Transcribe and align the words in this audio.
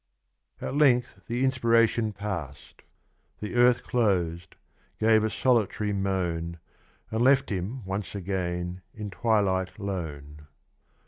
"^ 0.61 0.67
At 0.67 0.73
length 0.73 1.21
the 1.27 1.43
inspiration 1.45 2.11
passed: 2.11 2.81
The 3.39 3.53
earth 3.53 3.83
clos'd— 3.83 4.55
gave 4.99 5.23
a 5.23 5.29
solitary 5.29 5.93
moan— 5.93 6.57
And 7.11 7.21
left 7.21 7.51
him 7.51 7.85
once 7.85 8.15
again 8.15 8.81
in 8.95 9.11
twilight 9.11 9.77
lone. 9.77 10.47